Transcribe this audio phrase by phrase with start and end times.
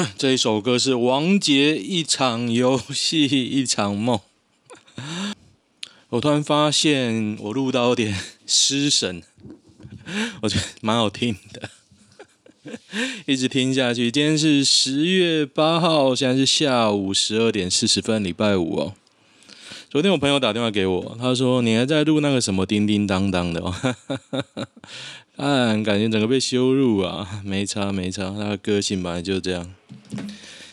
[0.16, 4.20] 这一首歌是王杰一场游戏一场梦。
[6.10, 9.22] 我突然发现我录到有点失神，
[10.42, 11.70] 我觉得蛮好听的，
[13.26, 14.10] 一直听下去。
[14.10, 18.94] 今天是十月八号，现在是下午十二点四十分，礼拜五哦。
[19.88, 23.74] 昨天我朋友打电话给我，他说你还在录那个什么叮叮当当的哦，
[25.36, 29.74] 啊，感觉整个被羞辱啊，没差没差，他的个性本来就这样。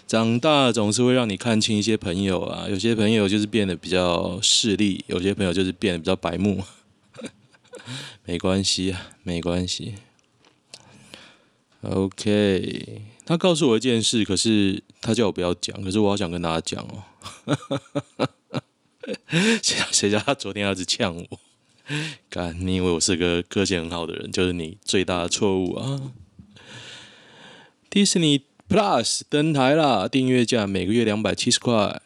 [0.05, 6.63] 长大总是会让你看清一些朋友啊，有些朋友就是变得比较势利，有些朋友就是变得比较白目。
[8.23, 9.95] 没关系啊，没关系。
[11.81, 17.03] OK，他告诉我一件事，可是他叫我不要讲，可是我好想跟大家讲哦。
[19.63, 21.39] 谁谁叫他昨天要一直呛我？
[22.29, 26.13] 干，你以为我是个个性很好的人，就是你最大的错误啊！
[27.89, 28.43] 迪士尼。
[28.69, 32.01] Plus 登台啦，订阅价每个月两百七十块，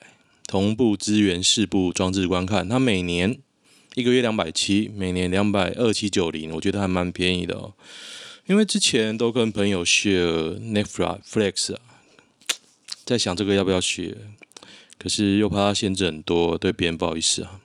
[0.46, 2.70] 同步支援四部装置观看。
[2.70, 3.40] 它每年
[3.96, 7.74] 一个月两百七，每年两百二七九零，我觉得还蛮便宜的哦。
[8.46, 11.82] 因为之前都跟朋友 share Netflix 啊，
[13.04, 14.18] 在想这个要不要 share，
[15.02, 17.60] 可是又怕它限制很多，对别人不好意思啊。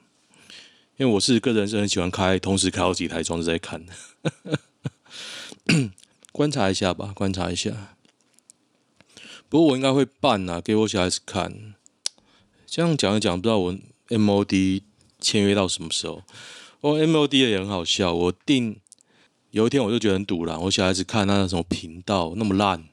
[0.97, 3.93] 因为我是个人是很喜欢开，同时开好几台装置在看的，
[6.33, 7.95] 观察一下吧，观察一下。
[9.47, 11.75] 不过我应该会办呐，给我小孩子看。
[12.65, 13.75] 这样讲一讲，不知道我
[14.09, 14.81] MOD
[15.19, 16.23] 签约到什么时候。
[16.81, 18.79] 我 MOD 也很好笑，我定
[19.51, 22.89] 有一天我就觉得很堵了，我小孩子看那什么频道那么烂，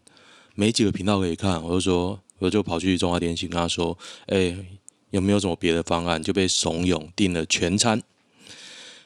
[0.54, 3.96] 没几个频道可以看，我就说我就跑去中华电信跟他说，
[4.26, 4.56] 哎、
[5.10, 6.22] 有没有什么别的方案？
[6.22, 8.02] 就被怂恿订了全餐，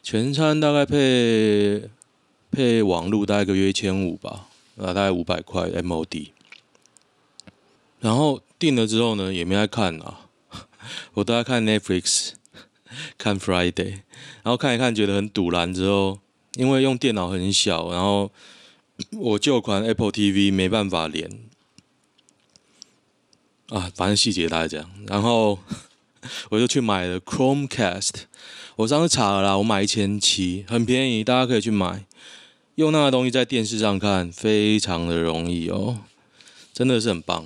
[0.02, 1.82] 全餐大概配
[2.50, 6.30] 配网路大概一个月一千五吧，啊，大概五百块 MOD。
[8.00, 10.28] 然后订了之后呢，也没爱看啊，
[11.14, 12.32] 我都在看 Netflix，
[13.18, 14.00] 看 Friday，
[14.42, 16.20] 然后看一看觉得很赌烂之后，
[16.54, 18.30] 因为用电脑很小，然后
[19.12, 21.28] 我旧款 Apple TV 没办法连，
[23.68, 25.58] 啊，反正细节大概这样，然后
[26.50, 28.10] 我就去买了 Chromecast，
[28.76, 32.06] 我上次查了啦，我买一千七，很便宜，大家可以去买，
[32.76, 35.98] 用那个东西在电视上看，非常的容易哦，
[36.72, 37.44] 真的是很棒。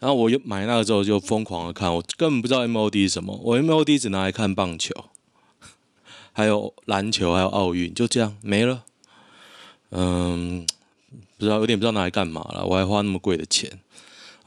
[0.00, 4.94] 然后我又买那个之后就疯狂的看，我根本不知道 MOD 是什么，我 MOD 只拿来看棒球，
[6.32, 8.84] 还有篮球，还有奥运，就这样没了。
[9.90, 10.66] 嗯，
[11.36, 13.80] 不知道有点不知道拿来干嘛了，我还花那么贵的钱。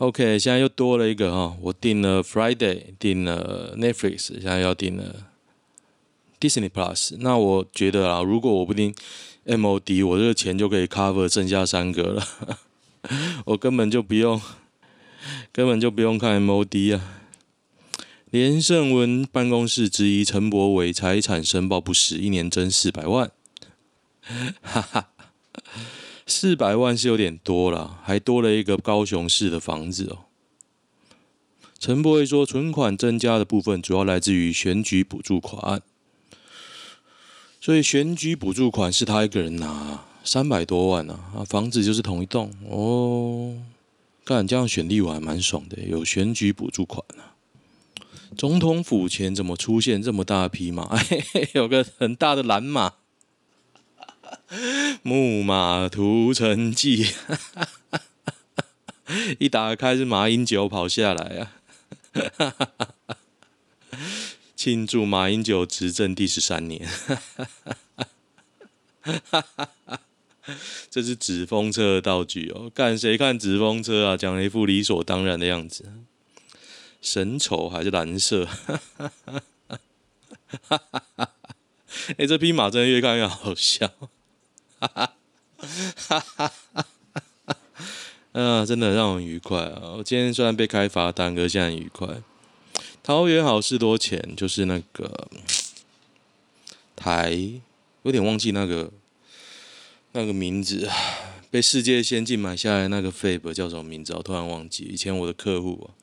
[0.02, 5.28] OK，现在又多了一个哈，我订了 Friday，订了 Netflix，现在要订了
[6.40, 7.18] Disney Plus。
[7.20, 8.96] 那我觉得啊，如果我不订
[9.46, 12.28] MOD，我这个钱就可以 cover 剩下三个了，
[13.46, 14.42] 我根本就不用。
[15.52, 17.22] 根本就不用看 MOD 啊！
[18.32, 23.30] 连胜文办公室质疑陈柏伟财产申报不实，一年征四百万，
[24.64, 25.11] 哈哈，
[26.32, 30.20] 四百万是有点多了，还多了一个高雄市的房子哦。
[31.78, 35.82] 陈柏惟说，存款增加的部分主要来自于选举补助款，
[37.60, 43.62] 所以选举补助款是他一个人拿三百多万啊，啊，房子就是同一栋哦。
[44.24, 47.36] 干这样选立委还蛮爽的，有选举补助款啊。
[48.38, 50.84] 总统府前怎么出现这么大匹马？
[50.96, 52.94] 哎，有个很大的蓝马，
[55.04, 57.08] 木马屠城记。
[59.40, 61.52] 一打开是马英九跑下来啊，
[64.56, 66.88] 庆祝马英九执政第十三年。
[70.90, 75.92] 这是纸风车的道具哦，看谁看纸风车啊，讲了一副理所当然的样子。
[77.02, 78.48] 神丑还是蓝色？
[82.18, 83.92] 哎，这匹马真的越看越好笑。
[88.34, 89.94] 啊，真的让我愉快啊！
[89.98, 92.08] 我今天虽然被开罚单，可是现在很愉快。
[93.04, 95.28] 桃园好事多前就是那个
[96.96, 97.38] 台，
[98.04, 98.92] 有点忘记那个。
[100.14, 100.90] 那个名字
[101.50, 104.14] 被世界先进买下来，那个 Fab 叫什么名字？
[104.14, 104.84] 我突然忘记。
[104.84, 105.96] 以前我的客户啊，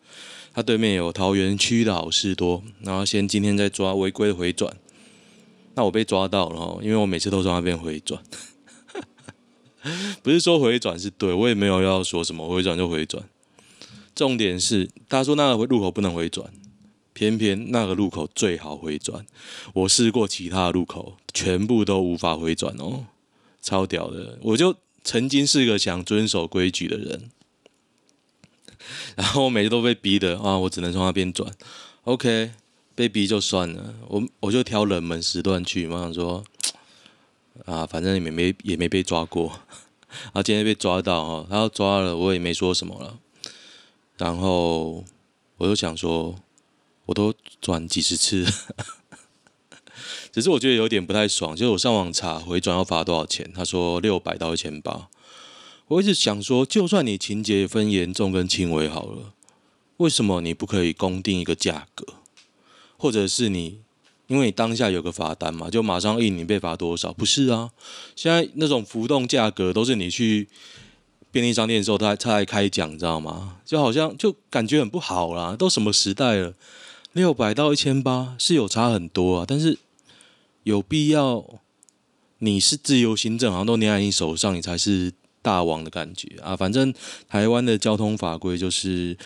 [0.54, 4.74] 他对面有桃园区的好事多，然后先今天在抓违规回转，
[5.74, 8.24] 那我被抓到了，因为我每次都从那边回转，
[10.22, 13.22] 不是说回转是对，我也没有要说什么回转就回转，
[14.14, 16.50] 重点是他说那个路口不能回转，
[17.12, 19.26] 偏偏那个路口最好回转，
[19.74, 23.06] 我试过其他路口，全部都无法回转哦。
[23.60, 24.38] 超屌的！
[24.42, 27.28] 我就曾经是个想遵守规矩的人，
[29.16, 31.52] 然后我每次都被逼的啊，我只能从那边转。
[32.04, 32.52] OK，
[32.94, 36.44] 被逼就算了，我我就挑冷门时段去嘛，想说
[37.66, 39.60] 啊，反正也没也没被抓过，
[40.32, 43.18] 啊，今天被抓到哈，他要抓了，我也没说什么了。
[44.16, 45.04] 然后
[45.56, 46.34] 我就想说，
[47.06, 48.46] 我都转几十次。
[50.32, 55.08] 只是我觉得有点不太爽，就是我上网查回转要罚多少钱，他说六百到一千八。
[55.88, 59.32] 我一直想说，就算你情节分严重跟轻微好了，
[59.96, 62.14] 为什么你不可以公定一个价格？
[62.96, 63.80] 或者是你
[64.28, 67.12] 因为你当下有个罚单嘛，就马上印你被罚多少？
[67.12, 67.70] 不是啊，
[68.14, 70.46] 现在那种浮动价格都是你去
[71.32, 73.56] 便利商店的时候，他他还开奖，你知道吗？
[73.64, 75.56] 就好像就感觉很不好啦。
[75.58, 76.54] 都什么时代了，
[77.12, 79.78] 六百到一千八是有差很多啊，但是。
[80.64, 81.42] 有必要？
[82.40, 85.10] 你是自由行政，好像都捏在你手上，你才是
[85.40, 86.54] 大王的感觉啊！
[86.54, 86.92] 反正
[87.26, 89.16] 台湾的交通法规就是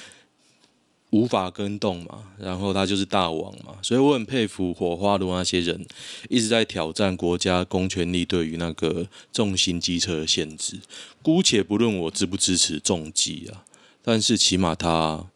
[1.12, 5.86] 无法更动嘛，然后他就是大王嘛，所以我很佩服火花的那些人
[6.28, 10.80] 一直在挑战国家公权力对于那个重型机车的限制。
[11.22, 13.64] 姑且不论我支不支持重机啊，
[14.02, 15.26] 但是起码他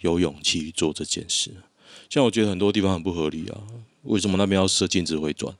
[0.00, 1.50] 有勇气做这件事。
[2.08, 3.60] 像我觉得很多地方很不合理啊。
[4.04, 5.52] 为什么那边要设禁止回转？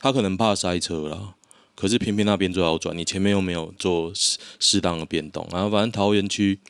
[0.00, 1.34] 他可能怕塞车啦，
[1.74, 5.46] 可是偏偏那边最好转，你前面又没有做适适当的变动。
[5.50, 6.60] 然后反正桃园区，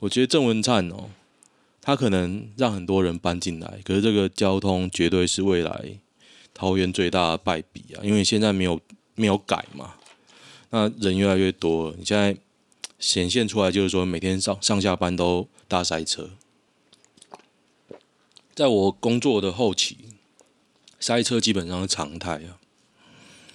[0.00, 1.10] 我觉得郑文灿哦，
[1.84, 6.00] 他可能让很多人搬进来，可是这个交通绝对是未来
[6.54, 8.00] 桃园最大的败笔啊！
[8.02, 8.80] 因为现在没有
[9.14, 9.94] 没有改嘛，
[10.70, 12.36] 那人越来越多了，你现在
[12.98, 16.30] 显现出来就是说每天上上下班都大塞车。
[18.54, 19.98] 在我工作的后期。
[21.00, 22.56] 塞车基本上是常态啊，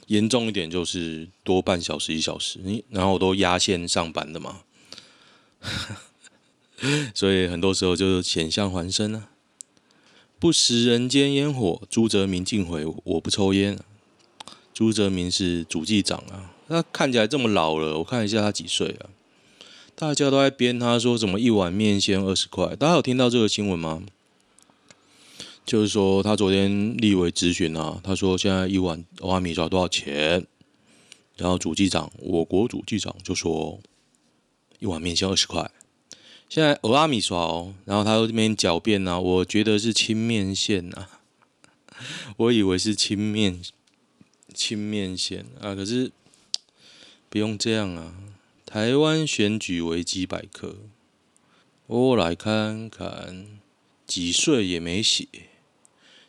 [0.06, 4.62] 严重一点就是多半小时一小时，你然后我都压线上班的嘛，
[7.14, 9.30] 所以很多时候就是险象环生啊。
[10.40, 13.78] 不食人间烟火，朱泽民竟悔我不抽烟。
[14.74, 19.10] 朱泽民是主计长啊，他看起来这么老了，我看一下他几岁啊？
[19.96, 24.02] 大家都在编他说什么一碗面先二十块，大家有听到这个新闻吗？
[25.66, 30.48] 就是说，他昨天立委咨询啊，他说现在一碗蚵仔米刷多少钱？
[31.36, 33.82] 然后主计长，我国主计长就说
[34.80, 35.70] 一碗面先二十块。
[36.50, 41.22] 现在蚵仔米刷哦，然后他又这边狡辩啊，我觉得是清面线啊，
[42.38, 43.62] 我以为是清面
[44.52, 46.12] 清面线啊，可是
[47.30, 48.16] 不用这样啊。
[48.66, 50.78] 台湾选举维基百科，
[51.86, 53.60] 我来看看，
[54.08, 55.28] 几岁也没写。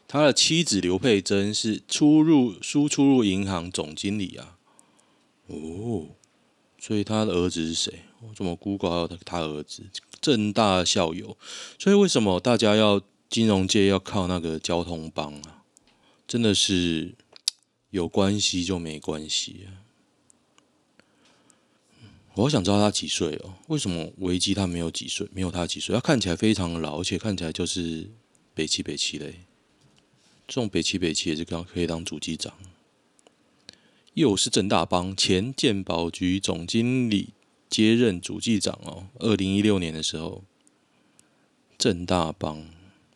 [0.06, 4.58] 他的妻子刘佩珍是出入输出入银行总经理啊，
[5.46, 6.08] 哦，
[6.78, 8.00] 所以他的儿子是谁？
[8.22, 9.84] 我怎么 Google 还有他他儿子
[10.20, 11.36] 正大校友？
[11.78, 15.64] 所以为什么大家要金融界要靠那个交通帮啊？
[16.26, 17.14] 真的是
[17.90, 19.82] 有关系就没关系啊！
[22.34, 23.54] 我好想知道他几岁哦？
[23.66, 25.28] 为什么维基他没有几岁？
[25.32, 25.92] 没有他几岁？
[25.94, 28.08] 他看起来非常老，而且看起来就是
[28.54, 29.40] 北七北七嘞。
[30.46, 32.54] 这种北七北七也是刚可以当主机长，
[34.14, 37.30] 又是正大帮前健保局总经理
[37.70, 39.06] 接任主机长哦。
[39.20, 40.42] 二零一六年的时候，
[41.78, 42.66] 政大帮，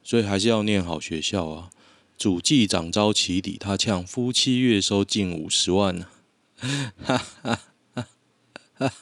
[0.02, 1.70] 所以还是要念好学校啊。
[2.16, 6.06] 主机长遭起底，他呛夫妻月收近五十万呢。
[6.56, 7.58] 哈哈哈
[7.92, 8.06] 哈
[8.78, 8.92] 哈！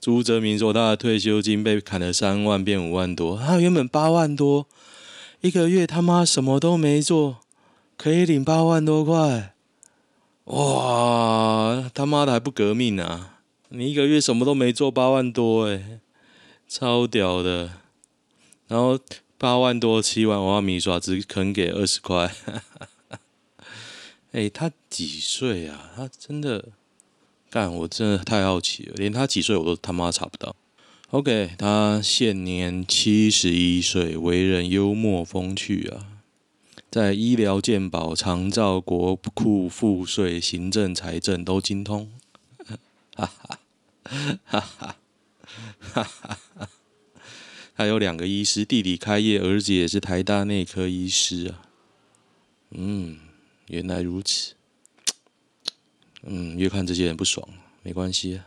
[0.00, 4.66] 朱泽民说他的退休金被砍了三万，变五万多，他原本八万多。
[5.40, 7.38] 一个月他妈什么都没做，
[7.96, 9.54] 可以领八万多块，
[10.46, 11.88] 哇！
[11.94, 13.37] 他妈的还不革命啊？
[13.70, 16.00] 你一个月什么都没做，八万多诶，
[16.66, 17.70] 超屌的。
[18.66, 18.98] 然后
[19.36, 22.34] 八万多七万，我要米刷只肯给二十块。
[24.32, 25.90] 哎， 他几岁啊？
[25.94, 26.68] 他真的
[27.50, 30.56] 干，我真的太好奇了，连他几岁我都他妈查不到。
[31.10, 36.06] OK，他现年七十一岁，为人幽默风趣啊，
[36.90, 42.10] 在医疗健保、长照、国库赋税、行政、财政都精通，
[43.18, 43.58] 哈
[44.44, 44.60] 哈哈
[45.90, 46.04] 哈哈
[46.54, 46.68] 哈！
[47.76, 51.62] 他有两个医师，弟弟开业，儿子也是台大内科医师啊。
[52.70, 53.18] 嗯，
[53.66, 54.54] 原来如此。
[56.22, 57.48] 嗯，越看这些人不爽，
[57.82, 58.40] 没关系，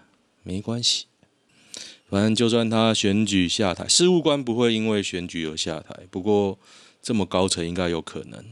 [0.44, 1.08] 没关系。
[2.10, 6.08] 反正就算他选举下台，事务官不会因为选举而下台。
[6.10, 6.58] 不过
[7.02, 8.46] 这么高层应该有可能，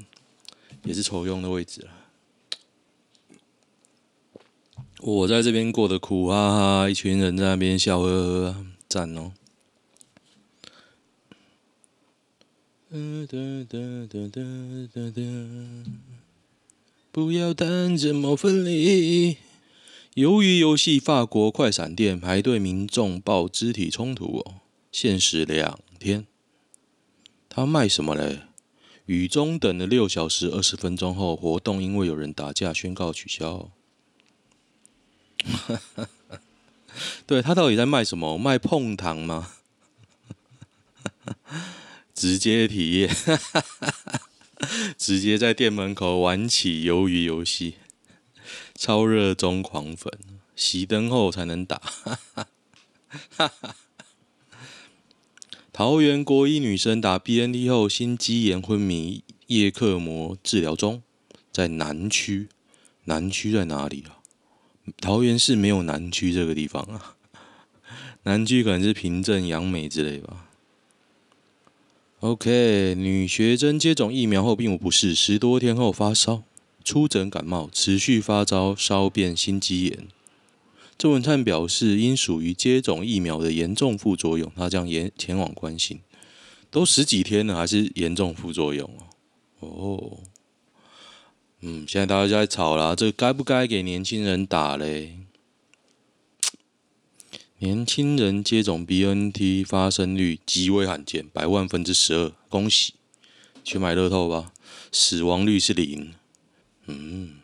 [0.84, 1.92] 也是抽用的位置了。
[5.02, 9.32] 我在这边过得苦哈哈，一群人在那边笑呵呵，赞哦。
[17.12, 19.38] 不要谈怎么分离。
[20.16, 24.56] 鱿鱼游戏，法国快闪店排队民众爆肢体冲突哦，
[24.92, 26.26] 限时两天。
[27.48, 28.42] 他卖什么嘞？
[29.06, 33.72] 雨中等了六小时二十分钟后，活动因为有人打架宣告取消。
[37.26, 38.38] 对，他到底在卖什么？
[38.38, 39.54] 卖碰糖吗？
[42.14, 43.16] 直接体验，
[44.98, 47.76] 直接在店门口玩起鱿鱼游戏。
[48.76, 50.12] 超热衷狂粉，
[50.58, 51.82] 熄灯后才能打。
[55.72, 61.04] 桃园国一女生打 BNT 后心肌炎昏迷，夜克膜治疗中，
[61.52, 62.50] 在南区。
[63.06, 64.19] 南区在哪里啊？
[65.00, 67.16] 桃园市没有南区这个地方啊。
[68.24, 70.46] 南区可能是平镇、杨梅之类吧。
[72.20, 76.44] OK，女学生接种疫苗后并无不适，十多天后发烧。
[76.84, 80.08] 初诊感冒，持续发烧，烧变心肌炎。
[80.98, 86.02] 郑文灿表示，因属于接种疫苗的严重副作用，他将前前往关心。
[86.70, 88.90] 都十几天了，还是严重副作用
[89.60, 89.68] 哦？
[89.70, 90.18] 哦，
[91.62, 95.20] 嗯，现在大家就在吵啦，这该不该给年轻人打嘞？
[97.60, 102.94] 年轻人接种 BNT 发生率极为罕见，百万分之十二，恭喜，
[103.64, 104.54] 去买乐透吧，
[104.92, 106.14] 死亡率是零。
[106.86, 107.40] 嗯，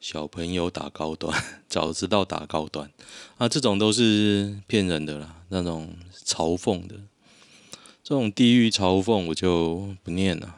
[0.00, 2.90] 小朋友打高端， 早知道打高端
[3.36, 3.46] 啊！
[3.46, 5.94] 这种都是骗人的啦，那种
[6.24, 6.96] 嘲讽的，
[8.02, 10.56] 这种地域嘲讽我就不念了。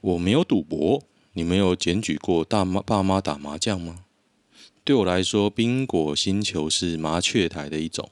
[0.00, 4.04] 我没有赌博，你没有检举过大妈爸妈打麻将吗？
[4.84, 8.10] 对我来说，冰果星球是麻雀台的一种，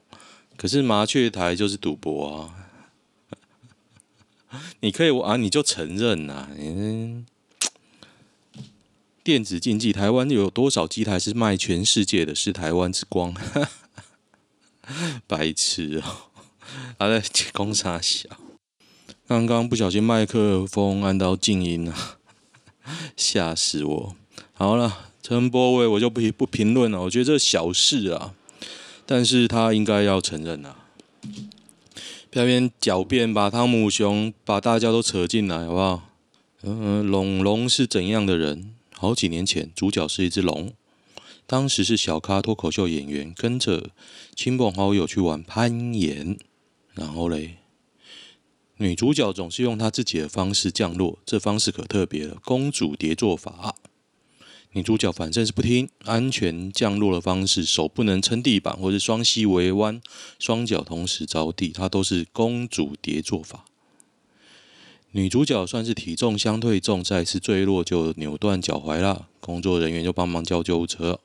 [0.57, 2.55] 可是麻雀台就是赌博啊！
[4.81, 7.27] 你可以，啊，你就承认呐，嗯。
[9.23, 12.35] 电子竞技，台湾有多少机台是卖全世界的？
[12.35, 13.35] 是台湾之光，
[15.29, 16.31] 白痴哦！
[16.99, 17.23] 他在
[17.53, 18.29] 攻三小，
[19.27, 22.19] 刚刚不小心麦克风按到静音了，
[23.17, 24.17] 吓死我！
[24.53, 28.35] 好了，陈波伟我就不不评论了，我觉得这小事啊，
[29.07, 30.77] 但是他应该要承认啊，
[32.31, 36.03] 不要边狡辩，把汤姆熊把大家都扯进来，好不好？
[36.63, 38.75] 嗯、呃，龙龙是怎样的人？
[38.93, 40.73] 好几年前，主角是一只龙。
[41.47, 43.91] 当时是小咖脱口秀演员，跟着
[44.37, 46.39] 亲朋好友去玩攀岩。
[46.93, 47.57] 然后嘞，
[48.81, 53.75] 女主角总是用她自己的方式降落，这方式可特别了——公主叠坐法。
[54.73, 60.01] 女主角反正是不听，安全降落的方式，手不能撑地板，或是双膝微弯，
[60.39, 63.67] 双脚同时着地，她都是公主叠坐法。
[65.11, 69.29] 女主角算是体重相对重，再次坠落就扭断脚踝了。
[69.41, 71.21] 工作人员就帮忙叫救护车。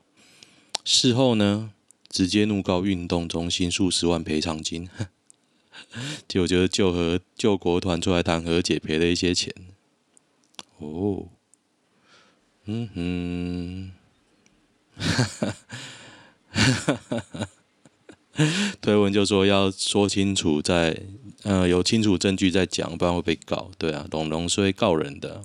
[0.84, 1.70] 事后呢，
[2.10, 4.90] 直接怒告运动中心数十万赔偿金。
[6.28, 9.52] 结 果就是救和救国团出来谈和解，赔了一些钱。
[10.78, 11.28] 哦，
[12.66, 13.92] 嗯哼，
[14.98, 15.54] 哈哈
[16.50, 17.48] 哈哈哈。
[18.82, 21.02] 推文就说要说清楚再，在
[21.44, 23.70] 呃有清楚证据再讲，不然会被告。
[23.78, 25.44] 对啊，龙龙是会告人的。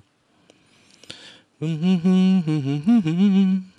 [1.59, 3.71] 嗯哼哼哼哼哼哼。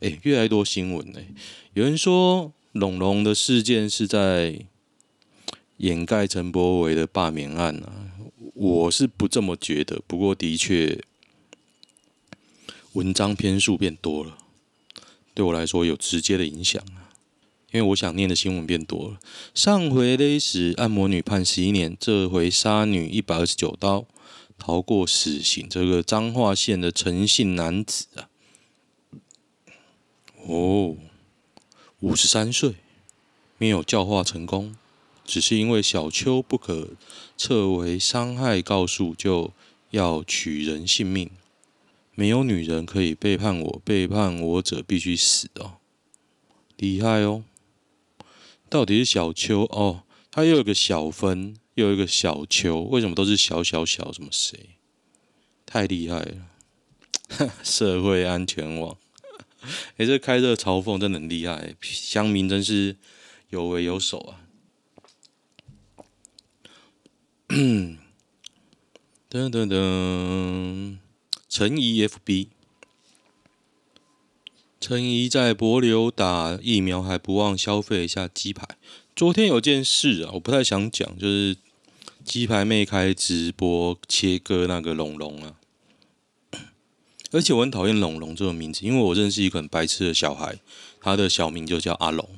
[0.00, 1.20] 哎，越来越多新闻呢。
[1.74, 4.64] 有人说龙龙的事件是在
[5.80, 8.12] 掩盖陈柏惟的罢免案啊，
[8.52, 10.02] 我是不这么觉得。
[10.06, 11.02] 不过的确，
[12.92, 14.36] 文章篇数变多了，
[15.32, 17.08] 对我来说有直接的影响啊。
[17.72, 19.20] 因为我想念的新闻变多了。
[19.54, 24.04] 上回勒死按摩女判十一年，这回杀女一百二十九刀，
[24.58, 25.66] 逃过死刑。
[25.66, 28.28] 这个彰化县的陈姓男子啊，
[30.46, 30.96] 哦，
[32.00, 32.74] 五十三岁，
[33.56, 34.76] 没有教化成功，
[35.30, 36.88] 只是因为小丘不可
[37.36, 39.52] 撤为伤害告诉，就
[39.90, 41.30] 要取人性命。
[42.16, 45.74] 没有女人可以背叛我，背叛我者必须死哦，
[46.76, 47.44] 厉害哦。
[48.68, 54.12] 到底是小丘哦，他又有个小分，又有一个小丘，为什么都是小小小？
[54.12, 54.70] 什么谁？
[55.64, 57.52] 太厉害了！
[57.62, 58.96] 社会安全网，
[59.62, 62.96] 哎、欸，这开这嘲讽真的很厉害，乡民真是
[63.50, 64.49] 有为有守啊！
[69.28, 70.98] 噔噔噔，
[71.48, 72.46] 陈怡 FB。
[74.80, 78.68] 陈怡在帛琉打疫苗，还不忘消费一下鸡排。
[79.16, 81.56] 昨天有件事啊，我不太想讲，就是
[82.24, 85.56] 鸡排妹开直播切割那个龙龙啊，
[87.32, 90.60] 而且我很讨厌龙龙这个名字，因为我认识一个很白痴的小孩，
[91.00, 92.28] 他的小名就叫阿龙，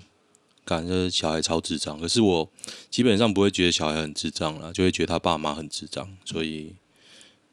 [0.65, 2.01] 感觉小孩超智障。
[2.01, 2.51] 可是我
[2.91, 6.75] 基本上不会觉得小孩很智障啦，就会觉得他爸妈很智障，所以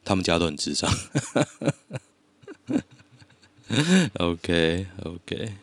[0.03, 0.91] 他们家都很智障。
[4.17, 5.53] OK OK，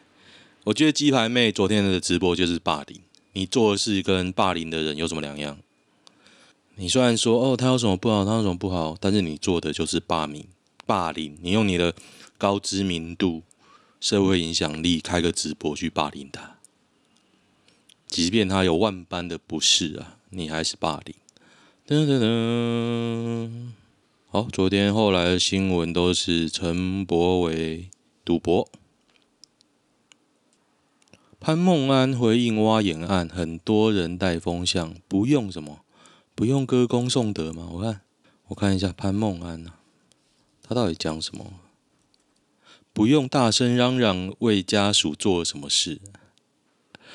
[0.65, 3.01] 我觉得鸡排妹昨天的直播就是霸凌。
[3.33, 5.59] 你做的事跟霸凌的人有什么两样？
[6.77, 10.47] 你虽然说哦，他有什么不好，他有什么不好，但是你做的就是霸凌，
[10.85, 11.37] 霸凌。
[11.43, 11.95] 你用你的
[12.39, 13.43] 高知名度、
[14.01, 16.56] 社会影响力开个直播去霸凌他，
[18.07, 21.15] 即便他有万般的不是啊，你还是霸凌。
[21.87, 23.73] 噔噔噔。
[24.29, 27.91] 好，昨天后来的新闻都是陈柏惟
[28.25, 28.69] 赌博。
[31.39, 35.81] 潘孟安回应挖眼案，很多人带风向，不用什么，
[36.35, 37.69] 不用歌功颂德吗？
[37.73, 38.01] 我看，
[38.49, 39.79] 我看一下潘孟安、啊，
[40.63, 41.61] 他到底讲什么？
[42.93, 46.01] 不用大声嚷嚷为家属做了什么事。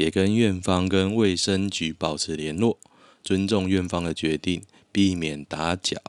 [0.00, 2.78] 也跟院方跟卫生局保持联络，
[3.22, 6.00] 尊重院方的决定，避免打搅。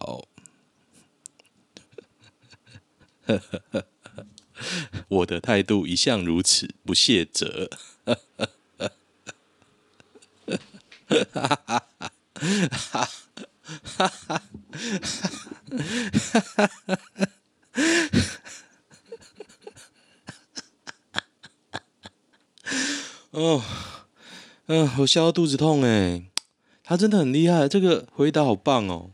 [5.09, 7.69] 我的态度一向如此，不谢责。
[11.33, 11.83] 哈哈哈
[13.83, 14.41] 哈哈哈！
[23.31, 23.63] 哦，
[25.01, 26.23] 我笑到肚子痛哎！
[26.83, 29.11] 他真的很厉害，这个回答好棒哦！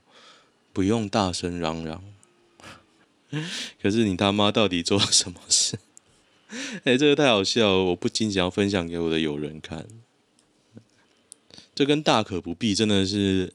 [0.73, 2.03] 不用大声嚷嚷。
[3.81, 5.77] 可是你他妈到底做了什么事？
[6.83, 9.87] 哎， 这个太好笑了，我不禁想要分享给我的友人看。
[11.75, 13.53] 这跟大可不必，真的是，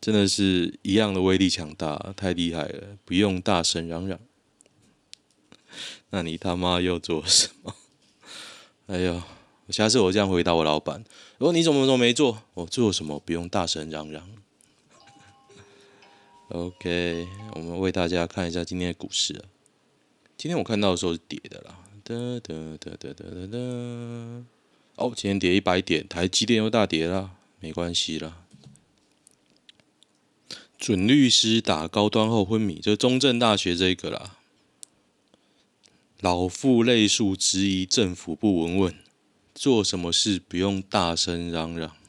[0.00, 2.96] 真的是一样的威力强大，太厉害了！
[3.04, 4.18] 不用大声嚷嚷。
[6.10, 7.74] 那你他妈又做什么？
[8.86, 9.22] 哎呦，
[9.72, 11.04] 下次我这样回答我老板：
[11.38, 13.18] 如果你怎么怎么没做，我做什么？
[13.20, 14.28] 不用大声嚷嚷。
[16.48, 19.44] OK，我们为大家看一下今天的股市。
[20.36, 21.78] 今天我看到的时候是跌的啦。
[22.04, 23.58] 哒哒哒哒哒哒哒。
[24.94, 28.44] 哦，今天跌一百点，台积电又大跌啦，没关系啦。
[30.78, 34.36] 准律师打高端后昏迷，就中正大学这个啦。
[36.20, 38.94] 老妇泪诉质疑政府不闻问，
[39.56, 41.96] 做什么事不用大声嚷嚷。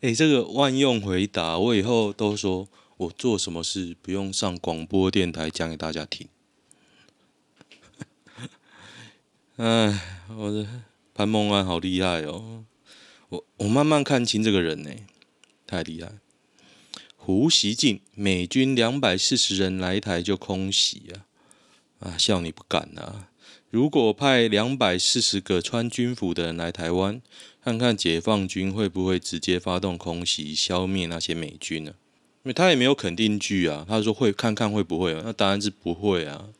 [0.00, 6.28] 哎、这个万用回答，我以后都说我做什么事不用上广播电台讲给大家听。
[9.56, 10.00] 哎，
[10.36, 12.64] 我的潘梦安好厉害哦！
[13.28, 14.90] 我我慢慢看清这个人呢，
[15.66, 16.12] 太厉害。
[17.24, 21.24] 胡锡进，美军两百四十人来台就空袭啊！
[22.00, 23.30] 啊，笑你不敢啊！
[23.70, 27.22] 如果派两百四十个穿军服的人来台湾，
[27.64, 31.94] 看看解放军会不会直接发动空袭，消灭那些美军呢？
[32.42, 36.50] 因为他也没有肯定句啊，他说会看看会不会，那答案是不会啊。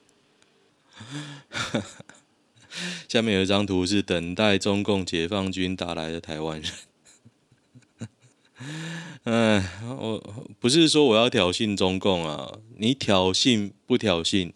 [3.06, 6.72] 下面有一张图，是等待中共解放军打来的台湾人。
[9.24, 10.22] 哎，我
[10.60, 14.52] 不是说我要挑衅中共啊，你挑衅不挑衅，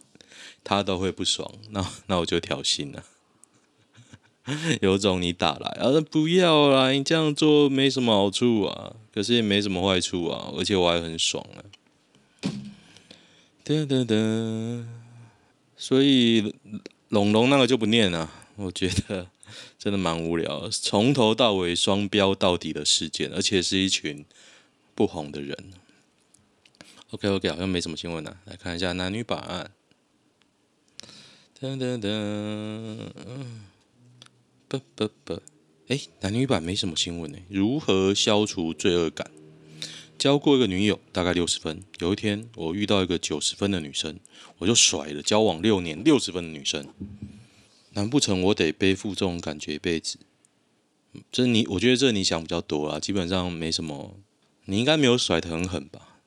[0.64, 1.50] 他都会不爽。
[1.70, 3.04] 那那我就挑衅了。
[4.80, 11.60] 有种你打来啊，不要啦，你这样做没什么好处啊，可是也没什么坏处啊，而且我还很爽啊。
[13.64, 14.86] 噔噔噔，
[15.76, 16.54] 所以。
[17.08, 19.28] 龙龙那个就不念了，我觉得
[19.80, 24.26] 真的蛮无聊，从头到尾双标到底的事件，而且是一群
[24.98, 25.56] 不红的人。
[27.10, 29.70] OK OK，好像没什么新闻了，来看一下男女版。
[31.60, 33.08] 噔噔噔，
[34.66, 35.40] 不不不，
[35.86, 37.38] 哎，男女版没什么新闻呢。
[37.48, 39.30] 如何消除罪恶感？
[40.18, 41.80] 交过一个女友，大概六十分。
[42.00, 44.18] 有一天，我遇到一个九十分的女生，
[44.58, 46.88] 我就甩了交往六年六十分的女生。
[47.92, 50.18] 难不成我得背负这种感觉一辈子？
[51.30, 54.16] 这你，我觉得这你想比较多啦，基本上没什么，
[54.70, 56.18] 你应该没有甩得很狠吧？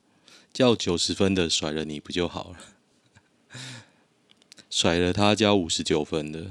[0.51, 2.57] 叫九十分的甩了你不就好了？
[4.67, 6.49] 甩了他加五十九分的，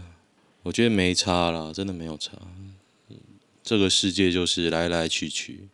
[0.63, 2.39] 我觉得没差啦，真的没有差。
[3.65, 5.69] 这个世界就是来来去去，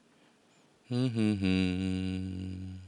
[0.88, 2.81] 嗯哼哼，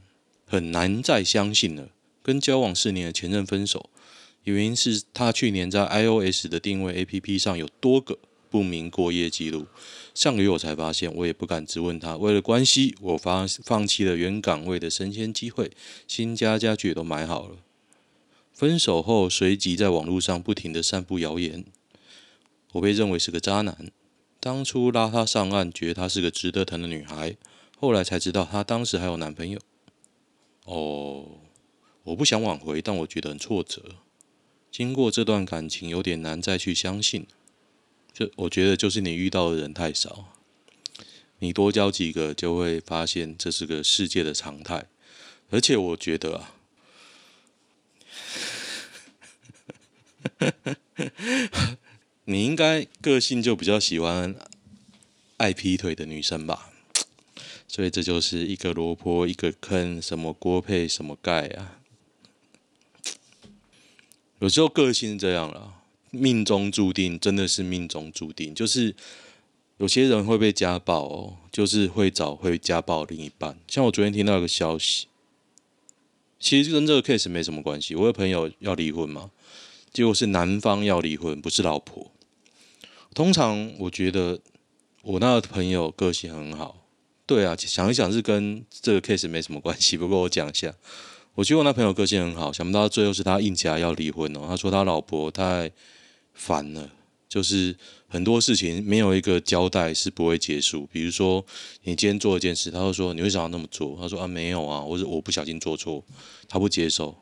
[0.47, 1.89] 很难再相信了。
[2.23, 3.89] 跟交往四年的前任分手，
[4.43, 8.17] 原因是他去年在 iOS 的定位 APP 上有多个
[8.49, 9.67] 不明过夜记录。
[10.13, 12.17] 上个月我才发现，我也不敢质问他。
[12.17, 15.71] 为了关系，我放放弃了原岗位的升迁机会，
[16.07, 17.57] 新家家具也都买好了。
[18.51, 21.63] 分手后，随即在网络上不停地散布谣言，
[22.73, 23.91] 我被认为是个渣男。
[24.39, 27.37] 当初拉她上岸，觉得她是个值得疼的女孩，
[27.77, 29.59] 后来才知道她当时还有男朋友。
[30.65, 31.25] 哦。
[32.03, 33.83] 我不想挽回，但我觉得很挫折。
[34.71, 37.27] 经过这段感情，有点难再去相信。
[38.19, 40.33] 就我觉得，就是你遇到的人太少，
[41.37, 44.87] 你多交几个，就会发现这是个世界的常态。
[45.51, 46.53] 而且我觉得啊，
[52.25, 54.35] 你应该个性就比较喜欢
[55.37, 56.73] 爱劈腿的女生吧？
[57.69, 61.79] 所以这就是一个萝卜一个坑，什么锅配什么盖啊。
[64.39, 65.78] 有时候个性是这样了，
[66.11, 68.53] 命中注定，真的是命中注定。
[68.53, 68.95] 就是
[69.77, 73.57] 有些人会被家暴哦，就是会找会家暴另一半。
[73.67, 75.07] 像我昨天听到一个消息，
[76.39, 77.95] 其实跟这个 case 没什么关系。
[77.95, 79.31] 我有朋友要离婚嘛，
[79.91, 82.11] 结果是男方要离婚，不是老婆。
[83.13, 84.39] 通常我觉得
[85.03, 86.85] 我那个朋友个性很好，
[87.25, 89.97] 对啊，想一想是跟这个 case 没什么关系。
[89.97, 90.73] 不过我讲一下。
[91.35, 94.41] 我觉得我那朋友个性很好，想不到最后是他硬起来要离婚哦。
[94.45, 95.71] 他说他老婆太
[96.39, 96.89] 烦了，
[97.27, 97.75] 就是
[98.07, 100.87] 很多事情没有一个交代是不会结束。
[100.89, 101.45] 比如说
[101.83, 103.97] 你今天做一件事，他就说你为什么要那么做？
[103.99, 106.01] 他说啊没有啊，或者我不小心做错，
[106.47, 107.17] 他不接受，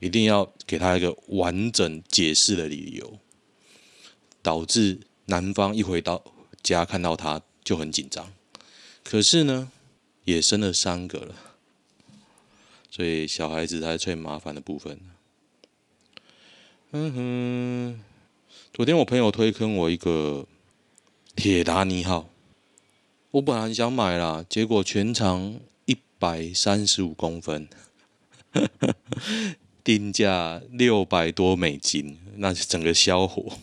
[0.00, 3.18] 一定要给他一个完整解释的理由，
[4.42, 6.24] 导致男方一回到
[6.62, 8.32] 家看到他就很紧张。
[9.04, 9.70] 可是呢，
[10.24, 11.34] 也生了三个了。
[12.90, 14.98] 所以小孩子才是最麻烦的部分。
[16.92, 18.00] 嗯哼，
[18.76, 20.46] 昨天我朋友推坑我一个
[21.34, 22.28] 铁达尼号，
[23.30, 27.70] 我本来很想买啦，结果全长一百三十五公分，
[29.82, 33.56] 定价六百多美金，那是整个销火。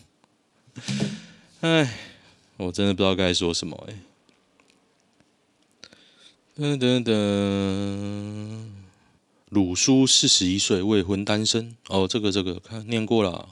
[1.60, 1.94] 哎，
[2.58, 3.94] 我真的不知道该说什么哎。
[6.58, 8.66] 噔噔噔。
[9.50, 11.78] 鲁叔四十一岁，未婚单身。
[11.90, 13.50] 哦，这个这个看念过了。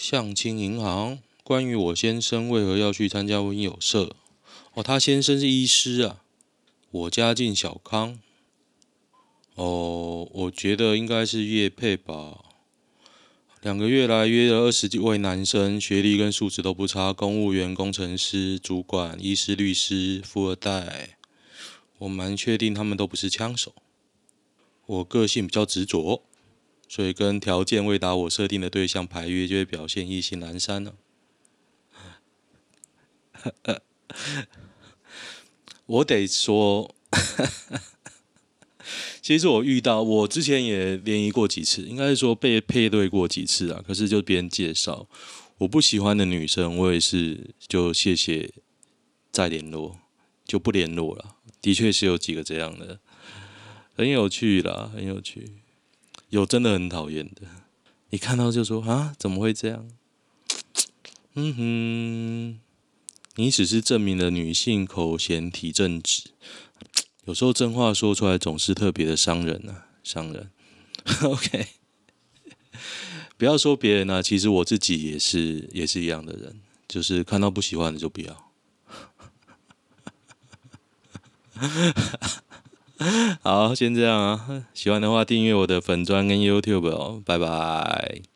[0.00, 4.16] 相亲银行，关于我先生为何要去参加婚友社？
[4.72, 6.22] 哦，他先生是医师啊。
[6.90, 8.18] 我家境小康。
[9.56, 12.38] 哦，我觉得应该是业配吧。
[13.60, 21.18] 两个月来约了二十几位男生，学历跟素质都不差，公务员、工程师、主管、医师、律师、富二代。
[21.98, 23.74] 我蛮确定他们都不是枪手。
[24.86, 26.22] 我个性比较执着，
[26.90, 30.96] 所以跟条件未达我设定的对象排约，就会表现意兴阑珊了。
[35.86, 36.92] 我得说，
[39.22, 43.80] 其实我遇到我之前也联谊过几次，应该是说被配对过几次啊。
[43.86, 45.08] 可是就别人介绍，
[45.58, 48.52] 我不喜欢的女生，我也是就谢谢
[49.30, 49.96] 再联络，
[50.44, 51.36] 就不联络了。
[51.62, 52.98] 的确是有几个这样的。
[53.94, 55.59] 很有趣啦，很有趣。
[56.30, 57.42] 有真的很讨厌的，
[58.10, 59.88] 一看到就说啊，怎么会这样？
[61.34, 62.60] 嗯哼，
[63.36, 66.30] 你只是证明了女性口嫌体正直。
[67.24, 70.50] 有时候真话说出来总是特别的伤人啊，伤人。
[71.22, 71.66] OK，
[73.36, 78.52] 不要说别人啊，其实我自己也是也是一样的人，就是看到不喜欢的就不要。
[83.42, 84.64] 好，先这样啊。
[84.74, 87.22] 喜欢的话，订阅我的粉砖跟 YouTube 哦。
[87.24, 88.29] 拜拜。